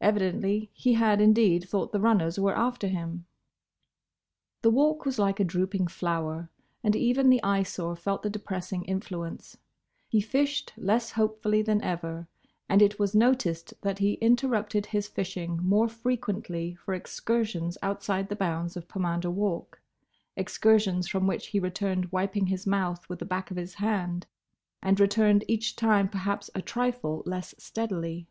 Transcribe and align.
Evidently 0.00 0.70
he 0.72 0.94
had 0.94 1.20
indeed 1.20 1.68
thought 1.68 1.92
the 1.92 2.00
runners 2.00 2.36
were 2.36 2.56
after 2.56 2.88
him. 2.88 3.26
The 4.62 4.70
Walk 4.72 5.04
was 5.06 5.20
like 5.20 5.38
a 5.38 5.44
drooping 5.44 5.86
flower, 5.86 6.50
and 6.82 6.96
even 6.96 7.30
the 7.30 7.40
Eyesore 7.44 7.94
felt 7.94 8.24
the 8.24 8.28
depressing 8.28 8.82
influence; 8.86 9.56
he 10.08 10.20
fished 10.20 10.72
less 10.76 11.12
hopefully 11.12 11.62
than 11.62 11.80
ever, 11.80 12.26
and 12.68 12.82
it 12.82 12.98
was 12.98 13.14
noticed 13.14 13.72
that 13.82 14.00
he 14.00 14.14
interrupted 14.14 14.86
his 14.86 15.06
fishing 15.06 15.58
more 15.62 15.88
frequently 15.88 16.74
for 16.74 16.92
excursions 16.92 17.78
outside 17.84 18.28
the 18.30 18.34
bounds 18.34 18.76
of 18.76 18.88
Pomander 18.88 19.30
Walk: 19.30 19.80
excursions 20.36 21.06
from 21.06 21.28
which 21.28 21.46
he 21.46 21.60
returned 21.60 22.10
wiping 22.10 22.46
his 22.48 22.66
mouth 22.66 23.08
with 23.08 23.20
the 23.20 23.24
back 23.24 23.52
of 23.52 23.56
his 23.56 23.74
hand, 23.74 24.26
and 24.82 24.98
returned 24.98 25.44
each 25.46 25.76
time 25.76 26.08
perhaps 26.08 26.50
a 26.52 26.60
trifle 26.62 27.22
less 27.26 27.54
steadily. 27.58 28.26